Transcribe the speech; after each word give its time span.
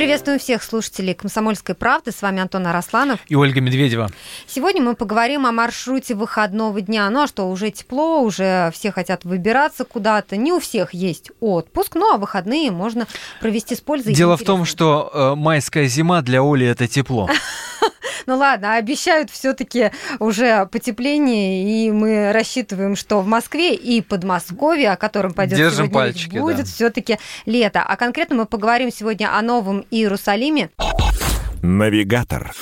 Приветствуем 0.00 0.38
всех 0.38 0.62
слушателей 0.62 1.12
«Комсомольской 1.12 1.74
правды». 1.74 2.10
С 2.10 2.22
вами 2.22 2.40
Антон 2.40 2.66
Арасланов. 2.66 3.20
И 3.28 3.34
Ольга 3.34 3.60
Медведева. 3.60 4.08
Сегодня 4.46 4.80
мы 4.80 4.94
поговорим 4.94 5.44
о 5.44 5.52
маршруте 5.52 6.14
выходного 6.14 6.80
дня. 6.80 7.10
Ну 7.10 7.24
а 7.24 7.26
что, 7.26 7.50
уже 7.50 7.70
тепло, 7.70 8.22
уже 8.22 8.70
все 8.72 8.92
хотят 8.92 9.26
выбираться 9.26 9.84
куда-то. 9.84 10.38
Не 10.38 10.54
у 10.54 10.58
всех 10.58 10.94
есть 10.94 11.30
отпуск, 11.40 11.96
ну 11.96 12.14
а 12.14 12.16
выходные 12.16 12.70
можно 12.70 13.06
провести 13.42 13.76
с 13.76 13.82
пользой. 13.82 14.14
Дело 14.14 14.38
в 14.38 14.42
том, 14.42 14.64
что 14.64 15.10
э, 15.12 15.34
майская 15.34 15.86
зима 15.86 16.22
для 16.22 16.40
Оли 16.40 16.66
это 16.66 16.88
тепло. 16.88 17.28
Ну 18.26 18.36
ладно, 18.36 18.76
обещают 18.76 19.30
все-таки 19.30 19.90
уже 20.18 20.66
потепление, 20.66 21.86
и 21.86 21.90
мы 21.90 22.32
рассчитываем, 22.32 22.96
что 22.96 23.22
в 23.22 23.26
Москве 23.26 23.74
и 23.74 24.00
Подмосковье, 24.00 24.92
о 24.92 24.96
котором 24.96 25.32
пойдет 25.32 25.58
Держим 25.58 25.86
сегодня 25.86 25.94
пальчики, 25.94 26.38
будет 26.38 26.58
да. 26.58 26.64
все-таки 26.64 27.18
лето. 27.46 27.82
А 27.82 27.96
конкретно 27.96 28.36
мы 28.36 28.46
поговорим 28.46 28.92
сегодня 28.92 29.36
о 29.36 29.42
Новом 29.42 29.80
Иерусалиме. 29.90 30.70
Навигатор. 31.62 32.52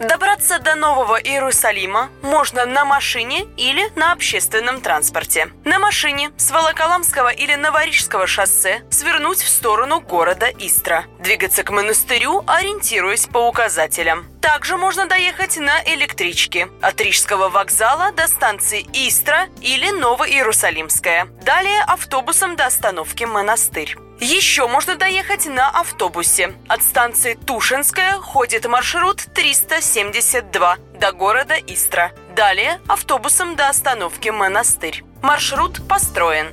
Добраться 0.00 0.58
до 0.58 0.76
Нового 0.76 1.20
Иерусалима 1.20 2.08
можно 2.22 2.64
на 2.64 2.86
машине 2.86 3.44
или 3.58 3.86
на 3.96 4.12
общественном 4.12 4.80
транспорте. 4.80 5.50
На 5.64 5.78
машине 5.78 6.30
с 6.38 6.50
Волоколамского 6.50 7.28
или 7.28 7.54
Новорижского 7.54 8.26
шоссе 8.26 8.82
свернуть 8.88 9.42
в 9.42 9.48
сторону 9.48 10.00
города 10.00 10.46
Истра. 10.58 11.04
Двигаться 11.18 11.64
к 11.64 11.70
монастырю, 11.70 12.42
ориентируясь 12.46 13.26
по 13.26 13.46
указателям. 13.46 14.24
Также 14.40 14.78
можно 14.78 15.06
доехать 15.06 15.58
на 15.58 15.82
электричке 15.84 16.70
от 16.80 16.98
Рижского 16.98 17.50
вокзала 17.50 18.10
до 18.12 18.26
станции 18.26 18.86
Истра 18.94 19.48
или 19.60 19.90
Новоиерусалимская. 19.90 21.26
Далее 21.44 21.82
автобусом 21.82 22.56
до 22.56 22.66
остановки 22.66 23.24
Монастырь. 23.24 23.96
Еще 24.20 24.68
можно 24.68 24.96
доехать 24.96 25.46
на 25.46 25.70
автобусе. 25.70 26.52
От 26.68 26.82
станции 26.82 27.38
Тушинская 27.46 28.12
ходит 28.18 28.66
маршрут 28.66 29.26
372 29.34 30.76
до 31.00 31.12
города 31.12 31.54
Истра. 31.54 32.12
Далее 32.36 32.80
автобусом 32.86 33.56
до 33.56 33.70
остановки 33.70 34.28
Монастырь. 34.28 35.04
Маршрут 35.22 35.80
построен. 35.88 36.48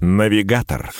Навигатор. 0.00 0.90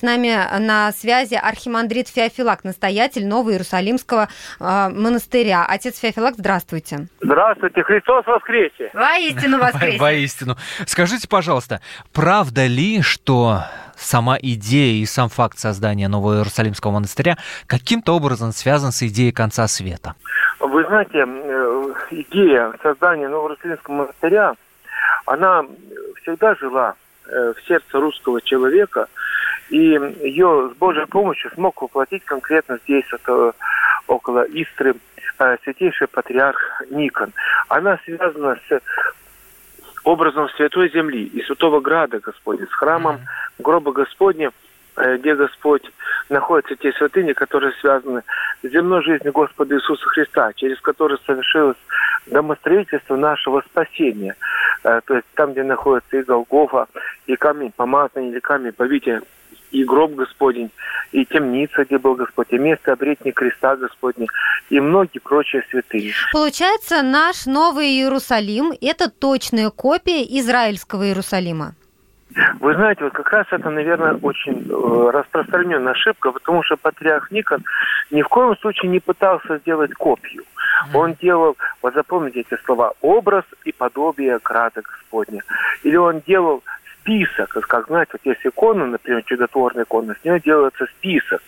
С 0.00 0.02
нами 0.02 0.34
на 0.60 0.92
связи 0.92 1.34
архимандрит 1.34 2.08
Феофилак, 2.08 2.64
настоятель 2.64 3.26
Нового 3.26 3.50
Иерусалимского 3.50 4.28
э, 4.58 4.88
монастыря. 4.88 5.66
Отец 5.68 5.98
Феофилак, 5.98 6.36
здравствуйте. 6.38 7.08
Здравствуйте, 7.20 7.82
Христос 7.82 8.24
воскресе! 8.24 8.90
Воистину 8.94 9.58
воскресе. 9.58 9.98
Воистину. 9.98 10.56
Скажите, 10.86 11.28
пожалуйста, 11.28 11.82
правда 12.14 12.64
ли, 12.64 13.02
что 13.02 13.58
сама 13.94 14.38
идея 14.40 15.02
и 15.02 15.04
сам 15.04 15.28
факт 15.28 15.58
создания 15.58 16.08
Нового 16.08 16.36
Иерусалимского 16.38 16.92
монастыря 16.92 17.36
каким-то 17.66 18.16
образом 18.16 18.52
связан 18.52 18.92
с 18.92 19.02
идеей 19.02 19.32
конца 19.32 19.68
света? 19.68 20.14
Вы 20.60 20.82
знаете, 20.84 21.26
э, 21.26 21.94
идея 22.12 22.72
создания 22.82 23.28
Новороссийского 23.28 23.94
монастыря, 23.96 24.54
она 25.26 25.62
всегда 26.22 26.54
жила 26.54 26.94
э, 27.26 27.52
в 27.54 27.68
сердце 27.68 28.00
русского 28.00 28.40
человека, 28.40 29.08
и 29.70 29.76
ее 30.22 30.70
с 30.74 30.78
Божьей 30.78 31.06
помощью 31.06 31.50
смог 31.52 31.80
воплотить 31.80 32.24
конкретно 32.24 32.78
здесь, 32.84 33.04
вот, 33.12 33.20
э, 33.26 33.52
около 34.08 34.42
Истры, 34.50 34.96
э, 35.38 35.56
святейший 35.62 36.08
патриарх 36.08 36.82
Никон. 36.90 37.32
Она 37.68 37.98
связана 38.04 38.58
с 38.68 38.80
образом 40.02 40.48
Святой 40.56 40.90
Земли 40.90 41.24
и 41.24 41.42
Святого 41.44 41.80
Града 41.80 42.18
Господня, 42.18 42.66
с 42.66 42.74
храмом 42.74 43.20
гроба 43.58 43.92
Господня, 43.92 44.50
э, 44.96 45.18
где 45.18 45.36
Господь 45.36 45.84
находятся 46.28 46.74
те 46.74 46.92
святыни, 46.92 47.32
которые 47.32 47.72
связаны 47.80 48.22
с 48.64 48.68
земной 48.68 49.04
жизнью 49.04 49.32
Господа 49.32 49.76
Иисуса 49.76 50.04
Христа, 50.08 50.52
через 50.54 50.80
которые 50.80 51.18
совершилось 51.24 51.78
домостроительство 52.26 53.14
нашего 53.14 53.60
спасения. 53.62 54.34
То 54.82 55.14
есть 55.14 55.26
там, 55.34 55.52
где 55.52 55.62
находится 55.62 56.16
и 56.16 56.22
Голгофа, 56.22 56.86
и 57.26 57.36
камень 57.36 57.72
помазания, 57.76 58.30
или 58.30 58.38
камень 58.38 58.72
повития, 58.72 59.22
и 59.70 59.84
гроб 59.84 60.12
Господень, 60.12 60.70
и 61.12 61.24
темница, 61.24 61.84
где 61.84 61.98
был 61.98 62.14
Господь, 62.14 62.48
и 62.50 62.58
место 62.58 62.92
обретения 62.92 63.32
креста 63.32 63.76
Господня, 63.76 64.26
и 64.68 64.80
многие 64.80 65.18
прочие 65.18 65.62
святыни. 65.70 66.12
Получается, 66.32 67.02
наш 67.02 67.46
Новый 67.46 67.88
Иерусалим– 67.88 68.72
это 68.80 69.10
точная 69.10 69.70
копия 69.70 70.22
израильского 70.38 71.06
Иерусалима. 71.06 71.74
Вы 72.60 72.74
знаете, 72.74 73.02
вот 73.02 73.12
как 73.12 73.28
раз 73.32 73.46
это, 73.50 73.70
наверное, 73.70 74.14
очень 74.14 74.64
э, 74.68 75.10
распространенная 75.10 75.92
ошибка, 75.92 76.30
потому 76.30 76.62
что 76.62 76.76
патриарх 76.76 77.32
Никон 77.32 77.64
ни 78.10 78.22
в 78.22 78.28
коем 78.28 78.56
случае 78.58 78.90
не 78.90 79.00
пытался 79.00 79.58
сделать 79.58 79.92
копию. 79.94 80.44
Он 80.94 81.14
делал, 81.14 81.56
вот 81.82 81.94
запомните 81.94 82.40
эти 82.40 82.58
слова, 82.64 82.92
образ 83.00 83.44
и 83.64 83.72
подобие 83.72 84.38
града 84.42 84.82
Господня. 84.82 85.42
Или 85.82 85.96
он 85.96 86.22
делал 86.26 86.62
список, 87.00 87.48
как, 87.50 87.66
как 87.66 87.86
знаете, 87.86 88.12
вот 88.12 88.20
есть 88.24 88.40
икона, 88.44 88.86
например, 88.86 89.22
чудотворная 89.24 89.84
икона, 89.84 90.14
с 90.20 90.24
нее 90.24 90.40
делается 90.40 90.86
список. 90.98 91.42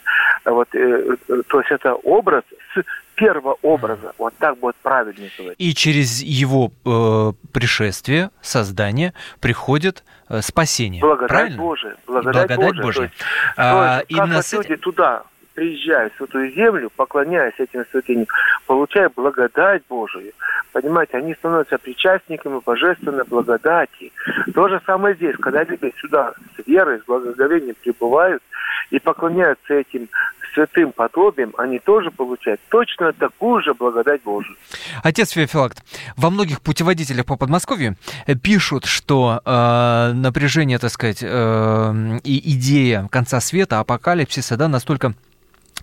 Вот, 0.45 0.69
э, 0.75 1.17
э, 1.29 1.43
то 1.49 1.61
есть 1.61 1.71
это 1.71 1.95
образ 1.95 2.43
с 2.75 2.83
первого 3.15 3.57
образа. 3.63 4.13
Вот 4.19 4.35
так 4.39 4.59
будет 4.59 4.75
правильнее 4.77 5.31
говорить. 5.39 5.57
И 5.59 5.75
через 5.75 6.23
его 6.23 6.73
э, 6.85 7.33
пришествие, 7.53 8.31
создание, 8.41 9.13
приходит 9.41 10.03
э, 10.29 10.41
спасение. 10.41 11.01
Благодать 11.01 11.29
Правильно? 11.29 11.57
Божия. 11.59 11.97
Благодать, 12.07 12.47
Благодать 12.49 12.59
Божия. 12.59 12.83
Божия. 12.83 13.09
То 13.09 13.15
есть, 13.15 13.25
А, 13.57 13.63
то 13.63 13.95
есть, 13.99 14.01
как 14.01 14.11
именно 14.11 14.37
вот 14.37 14.45
с 14.47 14.53
этим- 14.55 14.63
люди 14.63 14.77
туда 14.77 15.23
приезжают 15.55 16.13
в 16.15 16.17
Святую 16.19 16.53
Землю, 16.53 16.91
поклоняясь 16.95 17.55
этим 17.59 17.85
святыням, 17.91 18.27
получая 18.67 19.11
благодать 19.15 19.83
Божию, 19.89 20.33
понимаете, 20.73 21.19
они 21.19 21.35
становятся 21.35 21.79
причастниками 21.79 22.61
божественной 22.65 23.25
благодати. 23.25 24.13
То 24.55 24.69
же 24.69 24.81
самое 24.87 25.15
здесь, 25.15 25.37
когда 25.37 25.65
люди 25.65 25.93
сюда 25.99 26.33
с 26.57 26.67
верой, 26.67 27.01
с 27.01 27.05
благоговением 27.05 27.77
прибывают 27.83 28.43
и 28.91 28.99
поклоняются 28.99 29.75
этим 29.75 30.09
святым 30.55 30.93
подобием, 30.93 31.55
они 31.57 31.79
тоже 31.79 32.11
получают 32.11 32.61
точно 32.69 33.13
такую 33.13 33.63
же 33.63 33.75
благодать 33.75 34.23
Божию. 34.23 34.57
Отец 35.03 35.31
Феофилакт, 35.31 35.83
во 36.17 36.31
многих 36.31 36.61
путеводителях 36.61 37.27
по 37.27 37.37
Подмосковью 37.37 37.97
э, 38.27 38.35
пишут, 38.35 38.85
что 38.85 39.41
э, 39.45 40.13
напряжение, 40.13 40.79
так 40.79 40.91
сказать, 40.91 41.23
э, 41.23 42.19
и 42.25 42.53
идея 42.55 43.09
конца 43.11 43.41
света, 43.41 43.81
апокалипсиса, 43.81 44.57
да, 44.57 44.69
настолько 44.69 45.15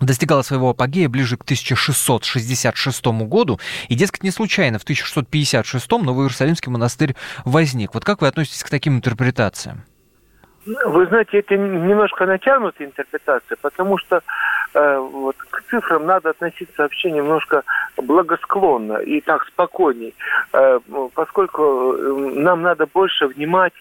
достигала 0.00 0.42
своего 0.42 0.70
апогея 0.70 1.08
ближе 1.08 1.36
к 1.36 1.42
1666 1.42 3.06
году, 3.06 3.58
и, 3.88 3.94
дескать, 3.94 4.22
не 4.22 4.30
случайно 4.30 4.78
в 4.78 4.82
1656 4.82 5.90
Новый 5.90 6.24
Иерусалимский 6.24 6.70
монастырь 6.70 7.14
возник. 7.44 7.94
Вот 7.94 8.04
как 8.04 8.20
вы 8.20 8.28
относитесь 8.28 8.62
к 8.62 8.70
таким 8.70 8.96
интерпретациям? 8.96 9.84
Вы 10.66 11.06
знаете, 11.06 11.38
это 11.38 11.56
немножко 11.56 12.26
натянутая 12.26 12.88
интерпретация, 12.88 13.56
потому 13.62 13.96
что 13.96 14.20
э, 14.74 14.98
вот 14.98 15.36
к 15.36 15.62
цифрам 15.70 16.04
надо 16.04 16.30
относиться 16.30 16.82
вообще 16.82 17.10
немножко 17.10 17.62
благосклонно 17.96 18.98
и 18.98 19.22
так 19.22 19.46
спокойней, 19.46 20.14
э, 20.52 20.80
поскольку 21.14 21.62
э, 21.62 22.40
нам 22.40 22.60
надо 22.60 22.86
больше 22.86 23.26
внимать 23.26 23.72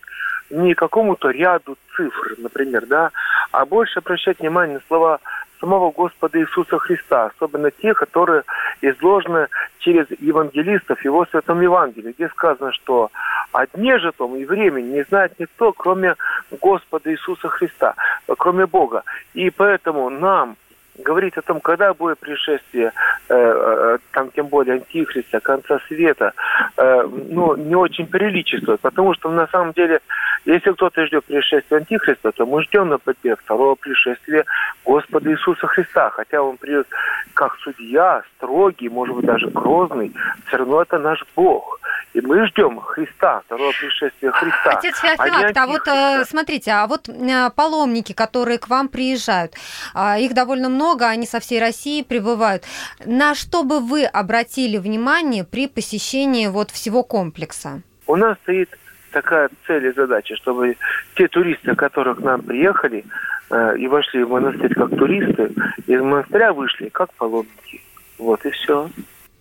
не 0.50 0.74
какому-то 0.74 1.30
ряду 1.30 1.78
цифр, 1.96 2.36
например, 2.38 2.86
да, 2.86 3.12
а 3.52 3.66
больше 3.66 4.00
обращать 4.00 4.40
внимание 4.40 4.76
на 4.76 4.82
слова 4.88 5.20
самого 5.60 5.92
Господа 5.92 6.40
Иисуса 6.40 6.78
Христа, 6.78 7.26
особенно 7.26 7.72
те, 7.72 7.94
которые 7.94 8.44
изложены 8.82 9.48
через 9.80 10.08
евангелистов 10.20 11.04
его 11.04 11.26
Святом 11.26 11.62
Евангелии, 11.62 12.14
где 12.18 12.30
сказано, 12.30 12.72
что 12.72 13.12
о 13.52 13.66
дне 13.68 14.00
же 14.00 14.12
том 14.12 14.36
и 14.36 14.46
времени 14.46 14.94
не 14.94 15.04
знает 15.04 15.34
никто, 15.40 15.74
кроме 15.74 16.16
Господа 16.62 17.12
Иисуса 17.12 17.50
Христа, 17.50 17.96
кроме 18.38 18.66
Бога. 18.66 19.04
И 19.34 19.50
поэтому 19.50 20.10
нам 20.10 20.56
говорить 21.04 21.38
о 21.38 21.42
том, 21.42 21.60
когда 21.60 21.94
будет 21.94 22.20
пришествие, 22.20 22.92
э, 23.30 23.36
э, 23.36 23.98
там 24.12 24.32
тем 24.32 24.48
более 24.48 24.76
антихриста, 24.76 25.40
конца 25.40 25.80
света, 25.88 26.34
э, 26.78 27.08
ну, 27.30 27.56
не 27.56 27.76
очень 27.76 28.08
приличествует, 28.08 28.80
потому 28.82 29.14
что 29.14 29.30
на 29.30 29.48
самом 29.48 29.74
деле, 29.74 30.00
если 30.46 30.72
кто-то 30.72 31.06
ждет 31.06 31.26
пришествия 31.26 31.80
антихриста, 31.80 32.32
то 32.32 32.46
мы 32.46 32.64
ждем, 32.64 32.90
например, 32.90 33.38
второго 33.38 33.76
пришествия 33.76 34.46
Господа 34.86 35.32
Иисуса 35.32 35.68
Христа, 35.68 36.10
хотя 36.10 36.42
он 36.42 36.58
придет 36.58 36.88
как 37.34 37.56
судья, 37.60 38.24
строгий, 38.36 38.90
может 38.90 39.16
быть, 39.16 39.26
даже 39.26 39.48
грозный, 39.48 40.12
все 40.48 40.58
равно 40.58 40.82
это 40.82 41.00
наш 41.00 41.24
Бог. 41.36 41.80
И 42.14 42.22
мы 42.22 42.48
ждем 42.48 42.80
Христа, 42.80 43.42
второго 43.46 43.72
пришествия 43.80 44.32
Христа. 44.32 44.72
Отец 44.72 45.00
а 45.04 45.08
Феофилакт, 45.08 45.58
а 45.58 45.68
вот 45.68 45.88
э, 45.88 45.92
антихриста. 45.92 46.32
смотрите, 46.32 46.72
а 46.72 46.88
вот 46.88 47.08
э, 47.08 47.50
паломники, 47.56 48.14
которые 48.14 48.58
к 48.58 48.68
вам 48.68 48.88
приезжают, 48.88 49.54
а, 49.94 50.18
их 50.18 50.34
довольно 50.34 50.70
много, 50.70 50.89
они 51.08 51.26
со 51.26 51.40
всей 51.40 51.60
России 51.60 52.04
прибывают. 52.04 52.64
На 53.06 53.36
что 53.36 53.64
бы 53.64 53.80
вы 53.80 54.06
обратили 54.06 54.78
внимание 54.78 55.44
при 55.44 55.68
посещении 55.68 56.48
вот 56.48 56.72
всего 56.72 57.04
комплекса? 57.04 57.82
У 58.08 58.16
нас 58.16 58.38
стоит 58.44 58.70
такая 59.12 59.50
цель 59.68 59.88
и 59.88 59.92
задача, 59.92 60.36
чтобы 60.36 60.78
те 61.16 61.28
туристы, 61.28 61.76
которые 61.76 62.16
к 62.16 62.20
нам 62.20 62.42
приехали 62.42 63.06
э, 63.50 63.78
и 63.78 63.88
вошли 63.88 64.24
в 64.24 64.30
монастырь 64.30 64.74
как 64.74 64.90
туристы, 64.92 65.52
из 65.88 66.02
монастыря 66.02 66.54
вышли 66.54 66.90
как 66.90 67.14
паломники. 67.14 67.82
Вот 68.18 68.46
и 68.46 68.50
все. 68.52 68.90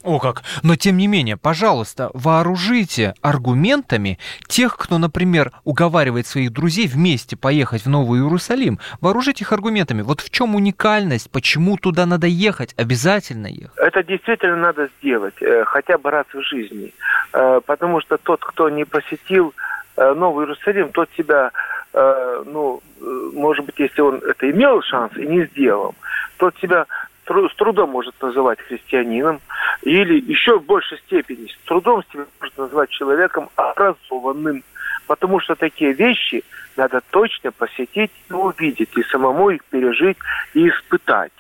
О 0.04 0.20
как! 0.20 0.42
Но 0.62 0.76
тем 0.76 0.96
не 0.96 1.08
менее, 1.08 1.36
пожалуйста, 1.36 2.10
вооружите 2.14 3.14
аргументами 3.20 4.18
тех, 4.46 4.76
кто, 4.76 4.98
например, 4.98 5.50
уговаривает 5.64 6.26
своих 6.26 6.52
друзей 6.52 6.86
вместе 6.86 7.36
поехать 7.36 7.82
в 7.84 7.88
Новый 7.88 8.20
Иерусалим. 8.20 8.78
Вооружите 9.00 9.44
их 9.44 9.52
аргументами. 9.52 10.02
Вот 10.02 10.20
в 10.20 10.30
чем 10.30 10.54
уникальность, 10.54 11.30
почему 11.30 11.76
туда 11.76 12.06
надо 12.06 12.28
ехать, 12.28 12.74
обязательно 12.76 13.48
ехать. 13.48 13.76
Это 13.76 14.04
действительно 14.04 14.56
надо 14.56 14.88
сделать, 14.98 15.34
э, 15.40 15.64
хотя 15.64 15.98
бы 15.98 16.10
раз 16.10 16.26
в 16.32 16.42
жизни. 16.42 16.92
Э, 17.32 17.60
потому 17.66 18.00
что 18.00 18.18
тот, 18.18 18.44
кто 18.44 18.70
не 18.70 18.84
посетил 18.84 19.52
э, 19.96 20.14
Новый 20.14 20.44
Иерусалим, 20.44 20.90
тот 20.90 21.08
себя, 21.16 21.50
ну, 21.94 22.80
может 23.32 23.64
быть, 23.64 23.78
если 23.78 24.02
он 24.02 24.16
это 24.16 24.48
имел 24.50 24.82
шанс 24.82 25.16
и 25.16 25.26
не 25.26 25.46
сделал, 25.46 25.94
тот 26.36 26.54
себя 26.58 26.86
с 27.28 27.54
трудом 27.56 27.90
может 27.90 28.14
называть 28.20 28.60
христианином, 28.60 29.40
или 29.82 30.20
еще 30.20 30.58
в 30.58 30.64
большей 30.64 30.98
степени 30.98 31.46
с 31.46 31.66
трудом 31.66 32.02
себя 32.12 32.24
может 32.40 32.56
назвать 32.58 32.90
человеком 32.90 33.48
образованным, 33.56 34.64
потому 35.06 35.40
что 35.40 35.54
такие 35.54 35.92
вещи 35.92 36.42
надо 36.76 37.00
точно 37.10 37.52
посетить 37.52 38.10
и 38.30 38.32
увидеть, 38.32 38.96
и 38.96 39.02
самому 39.04 39.50
их 39.50 39.64
пережить 39.64 40.16
и 40.54 40.68
испытать. 40.68 41.32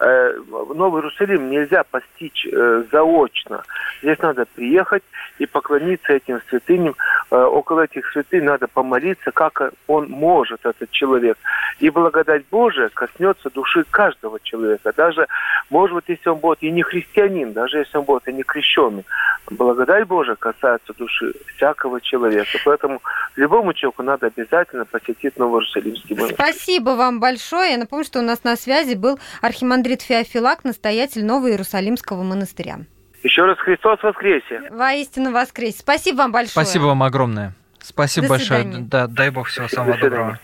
Э, 0.00 0.34
Новый 0.74 1.00
Иерусалим 1.00 1.50
нельзя 1.50 1.84
постичь 1.84 2.46
э, 2.50 2.84
заочно. 2.90 3.62
Здесь 4.02 4.18
надо 4.18 4.44
приехать 4.46 5.02
и 5.38 5.46
поклониться 5.46 6.12
этим 6.12 6.40
святыням. 6.48 6.94
Э, 7.30 7.36
Около 7.36 7.82
этих 7.84 8.10
святынь 8.12 8.44
надо 8.44 8.66
помолиться, 8.68 9.30
как 9.30 9.72
он 9.86 10.08
может, 10.10 10.66
этот 10.66 10.90
человек. 10.90 11.38
И 11.78 11.90
благодать 11.90 12.44
Божия 12.50 12.90
коснется 12.92 13.50
души 13.50 13.84
каждого 13.90 14.40
человека. 14.40 14.92
Даже, 14.96 15.26
может 15.70 15.94
быть, 15.94 16.04
если 16.08 16.28
он 16.28 16.38
будет 16.38 16.62
и 16.62 16.70
не 16.70 16.82
христианин, 16.82 17.52
даже 17.52 17.78
если 17.78 17.98
он 17.98 18.04
будет 18.04 18.28
и 18.28 18.32
не 18.32 18.42
крещенный, 18.42 19.04
благодать 19.50 20.06
Божия 20.06 20.36
касается 20.36 20.92
души 20.94 21.32
всякого 21.56 22.00
человека. 22.00 22.58
Поэтому 22.64 23.00
любому 23.36 23.72
человеку 23.74 24.02
надо 24.02 24.26
обязательно 24.26 24.84
посетить 24.84 25.36
Новый 25.38 25.60
Иерусалимский 25.60 26.16
монастырь. 26.16 26.36
Спасибо 26.36 26.90
вам 26.90 27.20
большое. 27.20 27.72
Я 27.72 27.78
напомню, 27.78 28.04
что 28.04 28.20
у 28.20 28.22
нас 28.22 28.44
на 28.44 28.56
связи 28.56 28.94
был 28.94 29.18
архимандрит 29.40 29.63
Феофилак, 30.02 30.64
настоятель 30.64 31.24
Нового 31.24 31.48
Иерусалимского 31.50 32.22
монастыря. 32.22 32.80
Еще 33.22 33.42
раз 33.44 33.58
Христос 33.58 34.02
воскресе! 34.02 34.70
Воистину 34.70 35.32
воскрес. 35.32 35.78
Спасибо 35.78 36.18
вам 36.18 36.32
большое. 36.32 36.50
Спасибо 36.52 36.84
вам 36.84 37.02
огромное. 37.02 37.54
Спасибо 37.80 38.26
До 38.26 38.30
большое. 38.34 38.62
свидания. 38.62 38.86
Да, 38.90 39.06
дай 39.06 39.30
бог 39.30 39.48
всего 39.48 39.68
самого 39.68 39.92
До 39.92 39.98
свидания. 39.98 40.16
доброго. 40.16 40.38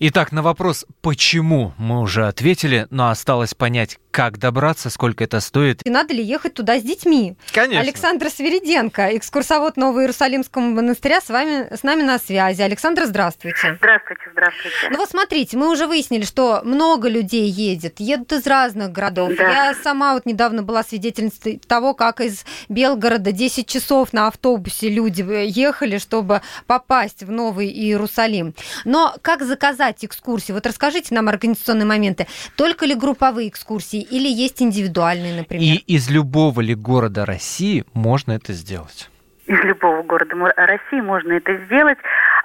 Итак, 0.00 0.30
на 0.30 0.42
вопрос 0.42 0.86
«почему» 1.00 1.72
мы 1.76 2.00
уже 2.00 2.28
ответили, 2.28 2.86
но 2.90 3.10
осталось 3.10 3.54
понять, 3.54 3.98
как 4.12 4.38
добраться, 4.38 4.90
сколько 4.90 5.24
это 5.24 5.40
стоит. 5.40 5.84
И 5.84 5.90
надо 5.90 6.14
ли 6.14 6.22
ехать 6.22 6.54
туда 6.54 6.78
с 6.78 6.82
детьми? 6.82 7.36
Конечно. 7.52 7.80
Александр 7.80 8.30
Свириденко, 8.30 9.16
экскурсовод 9.16 9.76
Нового 9.76 10.00
Иерусалимского 10.00 10.62
монастыря, 10.62 11.20
с 11.20 11.28
вами 11.28 11.74
с 11.74 11.82
нами 11.82 12.02
на 12.02 12.18
связи. 12.18 12.62
Александр, 12.62 13.06
здравствуйте. 13.06 13.76
Здравствуйте, 13.76 14.22
здравствуйте. 14.32 14.76
Ну 14.90 14.98
вот 14.98 15.10
смотрите, 15.10 15.56
мы 15.56 15.70
уже 15.70 15.86
выяснили, 15.86 16.24
что 16.24 16.62
много 16.64 17.08
людей 17.08 17.48
едет, 17.48 18.00
едут 18.00 18.32
из 18.32 18.46
разных 18.46 18.92
городов. 18.92 19.32
Да. 19.36 19.66
Я 19.68 19.74
сама 19.74 20.14
вот 20.14 20.26
недавно 20.26 20.62
была 20.62 20.82
свидетельницей 20.82 21.60
того, 21.66 21.94
как 21.94 22.20
из 22.20 22.44
Белгорода 22.68 23.32
10 23.32 23.68
часов 23.68 24.12
на 24.12 24.28
автобусе 24.28 24.88
люди 24.88 25.22
э, 25.22 25.46
ехали, 25.46 25.98
чтобы 25.98 26.42
попасть 26.66 27.22
в 27.22 27.30
Новый 27.30 27.68
Иерусалим. 27.68 28.54
Но 28.84 29.14
как 29.22 29.42
заказать 29.42 29.87
экскурсии? 30.04 30.52
Вот 30.52 30.66
расскажите 30.66 31.14
нам 31.14 31.28
организационные 31.28 31.86
моменты. 31.86 32.26
Только 32.56 32.86
ли 32.86 32.94
групповые 32.94 33.48
экскурсии 33.48 34.00
или 34.00 34.28
есть 34.28 34.62
индивидуальные, 34.62 35.36
например? 35.36 35.62
И 35.62 35.76
из 35.86 36.10
любого 36.10 36.60
ли 36.60 36.74
города 36.74 37.24
России 37.26 37.84
можно 37.94 38.32
это 38.32 38.52
сделать? 38.52 39.10
Из 39.46 39.58
любого 39.64 40.02
города 40.02 40.34
России 40.56 41.00
можно 41.00 41.32
это 41.32 41.56
сделать, 41.64 41.98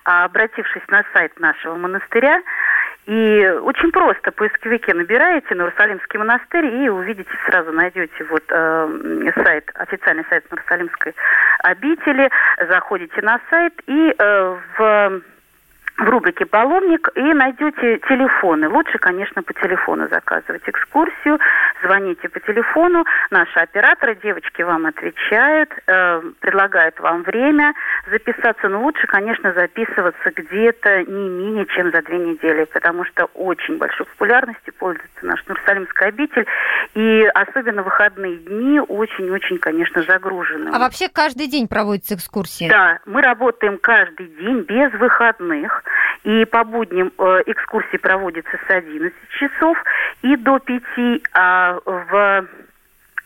а, 0.06 0.24
обратившись 0.24 0.84
на 0.88 1.04
сайт 1.14 1.38
нашего 1.40 1.76
монастыря. 1.76 2.42
И 3.06 3.46
очень 3.64 3.92
просто, 3.92 4.32
в 4.32 4.36
поисковике 4.36 4.94
набираете 4.94 5.54
Иерусалимский 5.54 6.18
монастырь 6.18 6.66
и 6.66 6.88
увидите, 6.88 7.30
сразу 7.46 7.74
найдете 7.74 8.24
вот 8.30 8.44
э, 8.48 9.32
сайт, 9.44 9.70
официальный 9.74 10.24
сайт 10.30 10.46
Иерусалимской 10.50 11.14
обители, 11.64 12.30
заходите 12.70 13.22
на 13.22 13.42
сайт 13.50 13.74
и 13.88 14.16
э, 14.18 14.58
в 14.78 15.22
в 15.98 16.10
рубрике 16.10 16.46
«Паломник» 16.46 17.10
и 17.16 17.22
найдете 17.22 18.00
телефоны. 18.10 18.68
Лучше, 18.68 18.98
конечно, 18.98 19.44
по 19.44 19.54
телефону 19.54 20.08
заказывать 20.10 20.64
экскурсию. 20.66 21.40
Звоните 21.84 22.30
по 22.30 22.40
телефону. 22.40 23.06
Наши 23.30 23.60
операторы, 23.60 24.16
девочки 24.16 24.64
вам 24.64 24.88
отвечают, 24.88 25.70
э, 25.86 26.22
предлагают 26.40 27.00
вам 27.00 27.24
время 27.24 27.74
записаться. 28.10 28.70
Но 28.70 28.82
лучше, 28.82 29.06
конечно, 29.08 29.54
записываться 29.54 30.32
где-то 30.36 31.04
не 31.04 31.30
менее 31.30 31.66
чем 31.68 31.92
за 31.92 32.02
две 32.02 32.18
недели, 32.18 32.66
потому 32.66 33.06
что 33.06 33.26
очень 33.34 33.78
большой 33.78 34.06
популярностью 34.08 34.74
пользуется 34.74 35.26
наш 35.26 35.42
Иерусалимская 35.42 36.10
обитель. 36.10 36.48
И 36.96 37.24
особенно 37.34 37.84
выходные 37.84 38.38
дни 38.38 38.80
очень-очень, 38.80 39.60
конечно, 39.60 40.02
загружены. 40.04 40.70
А 40.74 40.80
вообще 40.80 41.08
каждый 41.08 41.48
день 41.48 41.68
проводятся 41.68 42.16
экскурсии? 42.16 42.68
Да, 42.70 43.00
мы 43.06 43.22
работаем 43.22 43.78
каждый 43.78 44.28
день 44.28 44.62
без 44.62 44.92
выходных. 44.94 45.84
И 46.24 46.46
по 46.46 46.64
будням 46.64 47.12
э, 47.18 47.44
экскурсии 47.48 47.98
проводятся 47.98 48.58
с 48.68 48.70
11 48.70 49.14
часов 49.30 49.78
и 50.22 50.36
до 50.38 50.60
5, 50.60 51.22
а 51.34 51.80
в 51.86 52.48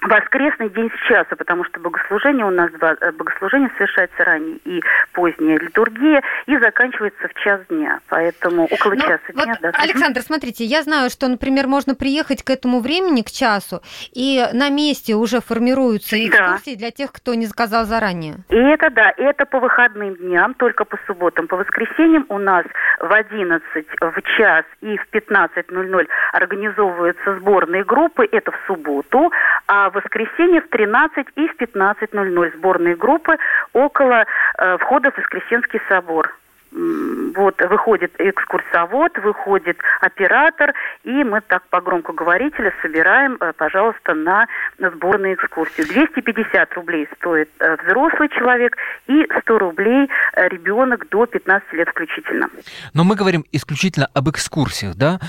воскресный 0.02 0.70
день 0.70 0.90
с 0.92 1.08
часа, 1.08 1.36
потому 1.36 1.64
что 1.66 1.80
богослужение 1.80 2.46
у 2.46 2.52
нас 2.52 2.72
два, 2.72 2.96
э, 3.02 3.12
богослужение 3.12 3.70
совершается 3.78 4.24
ранее 4.24 4.58
и 4.64 4.82
поздняя 5.14 5.58
литургия 5.58 6.22
и 6.46 6.58
заканчивается 6.58 7.28
в 7.28 7.34
час 7.44 7.62
дня, 7.70 8.00
поэтому 8.08 8.66
около 8.66 8.94
Ну, 8.94 9.02
часа 9.02 9.20
вот, 9.34 9.44
дня. 9.46 9.58
да. 9.62 9.72
Александр, 9.74 10.22
смотрите, 10.22 10.64
я 10.66 10.84
знаю, 10.84 11.10
что, 11.10 11.28
например, 11.28 11.68
можно 11.68 11.96
приехать 11.96 12.44
к 12.44 12.50
этому 12.50 12.80
времени, 12.80 13.22
к 13.22 13.32
часу, 13.32 13.82
и 14.14 14.44
на 14.54 14.70
месте 14.70 15.16
уже 15.16 15.42
формируются 15.42 16.16
Да. 16.16 16.26
экскурсии 16.26 16.76
для 16.76 16.92
тех, 16.92 17.12
кто 17.12 17.34
не 17.34 17.46
заказал 17.46 17.86
заранее. 17.86 18.36
И 18.50 18.56
это 18.56 18.90
да, 18.92 19.12
это 19.18 19.46
по 19.46 19.60
выходным 19.60 20.16
дням, 20.16 20.54
только 20.54 20.86
по 20.86 20.98
субботам. 21.08 21.48
По 21.48 21.58
воскресеньям 21.58 22.26
у 22.30 22.38
нас 22.38 22.66
в 23.00 23.12
11, 23.12 23.86
в 24.00 24.22
час 24.38 24.64
и 24.82 24.98
в 24.98 25.08
15.00 25.12 26.08
организовываются 26.34 27.36
сборные 27.40 27.84
группы, 27.84 28.28
это 28.32 28.52
в 28.52 28.60
субботу, 28.68 29.32
а 29.68 29.87
в 29.90 29.96
воскресенье 29.96 30.62
в 30.62 30.70
13 30.70 31.28
и 31.36 31.48
в 31.48 31.56
15.00 31.56 32.58
сборные 32.58 32.96
группы 32.96 33.38
около 33.74 34.26
э, 34.58 34.78
входа 34.80 35.12
в 35.12 35.18
Воскресенский 35.18 35.80
собор. 35.90 36.34
Вот, 36.72 37.62
выходит 37.62 38.12
экскурсовод, 38.18 39.18
выходит 39.20 39.78
оператор, 40.02 40.74
и 41.04 41.24
мы 41.24 41.42
так 41.42 41.64
по 41.70 41.82
громкоговорителю 41.82 42.74
собираем, 42.82 43.38
э, 43.40 43.54
пожалуйста, 43.54 44.14
на 44.14 44.48
сборную 44.78 45.36
экскурсию. 45.36 45.88
250 45.88 46.74
рублей 46.74 47.08
стоит 47.18 47.50
э, 47.60 47.78
взрослый 47.84 48.30
человек 48.30 48.76
и 49.08 49.26
100 49.42 49.60
рублей 49.60 50.10
э, 50.36 50.48
ребенок 50.50 51.08
до 51.10 51.26
15 51.26 51.74
лет 51.74 51.88
включительно. 51.90 52.50
Но 52.94 53.04
мы 53.04 53.16
говорим 53.16 53.46
исключительно 53.52 54.10
об 54.14 54.30
экскурсиях, 54.30 54.96
да, 54.96 55.20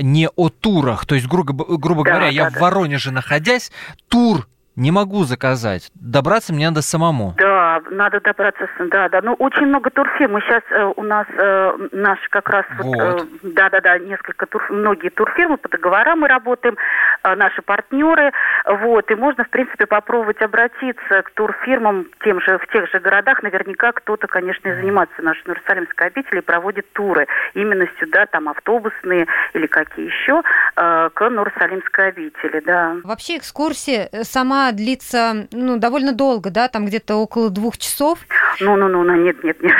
не 0.00 0.28
о 0.34 0.48
турах. 0.48 1.06
То 1.06 1.14
есть, 1.14 1.28
грубо, 1.28 1.52
грубо 1.78 2.04
Да, 2.04 2.10
говоря, 2.10 2.28
я 2.28 2.44
да, 2.44 2.50
в 2.50 2.54
да. 2.54 2.60
Воронеже 2.60 3.12
находясь, 3.12 3.70
тур 4.08 4.46
не 4.76 4.90
могу 4.90 5.24
заказать. 5.24 5.90
Добраться 5.94 6.52
мне 6.54 6.68
надо 6.68 6.82
самому. 6.82 7.34
Да, 7.36 7.59
надо 7.90 8.20
добраться, 8.20 8.68
да, 8.78 9.08
да. 9.08 9.20
Ну, 9.22 9.34
очень 9.34 9.66
много 9.66 9.90
турфирм. 9.90 10.40
Сейчас 10.40 10.62
у 10.96 11.02
нас 11.02 11.26
э, 11.36 11.88
наш 11.92 12.18
как 12.30 12.48
раз 12.48 12.64
вот, 12.78 12.86
Вот. 12.86 13.22
э, 13.22 13.24
да, 13.42 13.70
да, 13.70 13.80
да, 13.80 13.98
несколько 13.98 14.46
тур, 14.46 14.64
многие 14.70 15.10
турфирмы 15.10 15.56
по 15.56 15.68
договорам 15.68 16.20
мы 16.20 16.28
работаем, 16.28 16.76
э, 17.22 17.34
наши 17.34 17.62
партнеры, 17.62 18.32
вот, 18.70 19.10
и 19.10 19.14
можно, 19.14 19.44
в 19.44 19.50
принципе, 19.50 19.86
попробовать 19.86 20.40
обратиться 20.42 21.22
к 21.22 21.30
турфирмам 21.32 22.06
тем 22.22 22.40
же, 22.40 22.58
в 22.58 22.66
тех 22.68 22.88
же 22.90 23.00
городах. 23.00 23.42
Наверняка 23.42 23.92
кто-то, 23.92 24.28
конечно, 24.28 24.68
и 24.68 24.74
занимается 24.74 25.22
нашей 25.22 25.48
Иерусалимской 25.48 26.06
обители 26.06 26.38
и 26.38 26.42
проводит 26.42 26.90
туры 26.92 27.26
именно 27.54 27.88
сюда, 27.98 28.26
там 28.26 28.48
автобусные 28.48 29.26
или 29.54 29.66
какие 29.66 30.06
еще, 30.06 30.42
э, 30.76 31.10
к 31.12 31.22
Иерусалимской 31.22 32.08
обители, 32.08 32.60
да. 32.60 32.96
Вообще 33.02 33.38
экскурсия 33.38 34.08
э, 34.12 34.22
сама 34.22 34.70
длится 34.72 35.48
ну, 35.50 35.78
довольно 35.78 36.12
долго, 36.12 36.50
да, 36.50 36.68
там 36.68 36.86
где-то 36.86 37.16
около 37.16 37.50
двух 37.50 37.76
часов. 37.76 38.20
Ну, 38.60 38.76
ну, 38.76 38.88
ну, 38.88 39.02
ну, 39.02 39.14
нет, 39.16 39.42
нет, 39.42 39.60
нет. 39.62 39.76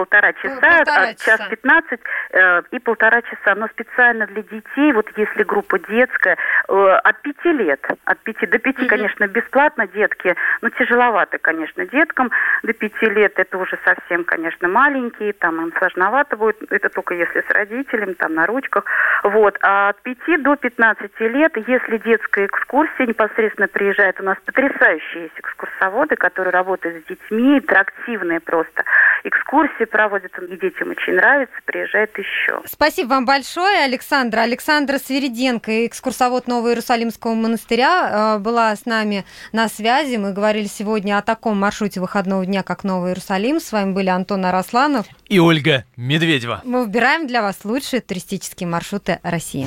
Полтора 0.00 0.32
часа, 0.32 0.60
полтора 0.60 1.06
час 1.14 1.38
часа. 1.38 1.48
пятнадцать 1.50 2.00
э, 2.30 2.62
и 2.70 2.78
полтора 2.78 3.20
часа. 3.20 3.54
Но 3.54 3.68
специально 3.68 4.26
для 4.26 4.42
детей, 4.42 4.92
вот 4.92 5.06
если 5.14 5.42
группа 5.42 5.78
детская, 5.78 6.38
э, 6.68 6.72
от 6.72 7.20
пяти 7.20 7.52
лет, 7.52 7.86
от 8.06 8.18
пяти. 8.20 8.46
До 8.46 8.58
пяти, 8.58 8.86
конечно, 8.86 9.26
бесплатно 9.26 9.86
детки, 9.88 10.34
но 10.62 10.70
тяжеловато, 10.70 11.36
конечно, 11.36 11.84
деткам. 11.84 12.30
До 12.62 12.72
пяти 12.72 13.06
лет 13.10 13.38
это 13.38 13.58
уже 13.58 13.78
совсем, 13.84 14.24
конечно, 14.24 14.68
маленькие, 14.68 15.34
там 15.34 15.60
им 15.60 15.72
сложновато 15.76 16.38
будет, 16.38 16.56
это 16.72 16.88
только 16.88 17.12
если 17.12 17.42
с 17.42 17.50
родителем, 17.50 18.14
там 18.14 18.32
на 18.34 18.46
ручках. 18.46 18.86
Вот. 19.22 19.58
А 19.60 19.90
от 19.90 20.00
пяти 20.00 20.38
до 20.38 20.56
15 20.56 21.20
лет, 21.20 21.58
если 21.68 21.98
детская 21.98 22.46
экскурсия 22.46 23.06
непосредственно 23.06 23.68
приезжает, 23.68 24.18
у 24.18 24.24
нас 24.24 24.38
потрясающие 24.46 25.24
есть 25.24 25.38
экскурсоводы, 25.38 26.16
которые 26.16 26.52
работают 26.52 27.04
с 27.04 27.08
детьми, 27.08 27.58
интерактивные 27.58 28.40
просто. 28.40 28.84
Экскурсии 29.24 29.84
проводят, 29.90 30.32
и 30.38 30.56
детям 30.56 30.90
очень 30.90 31.14
нравится, 31.14 31.54
приезжает 31.64 32.16
еще. 32.16 32.60
Спасибо 32.66 33.08
вам 33.10 33.26
большое, 33.26 33.84
Александра. 33.84 34.40
Александра 34.40 34.98
Свериденко, 34.98 35.86
экскурсовод 35.86 36.46
Нового 36.46 36.68
Иерусалимского 36.68 37.34
монастыря, 37.34 38.36
э, 38.36 38.38
была 38.38 38.74
с 38.74 38.86
нами 38.86 39.24
на 39.52 39.68
связи. 39.68 40.16
Мы 40.16 40.32
говорили 40.32 40.66
сегодня 40.66 41.18
о 41.18 41.22
таком 41.22 41.58
маршруте 41.58 42.00
выходного 42.00 42.46
дня, 42.46 42.62
как 42.62 42.84
Новый 42.84 43.10
Иерусалим. 43.10 43.60
С 43.60 43.72
вами 43.72 43.92
были 43.92 44.08
Антон 44.08 44.44
Арасланов 44.44 45.06
и 45.28 45.38
Ольга 45.38 45.84
Медведева. 45.96 46.62
Мы 46.64 46.84
выбираем 46.84 47.26
для 47.26 47.42
вас 47.42 47.64
лучшие 47.64 48.00
туристические 48.00 48.68
маршруты 48.68 49.18
России. 49.22 49.66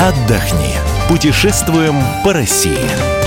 Отдохни. 0.00 0.74
Путешествуем 1.08 1.94
по 2.24 2.32
России. 2.32 3.19